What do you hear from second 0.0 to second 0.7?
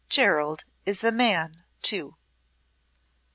"Gerald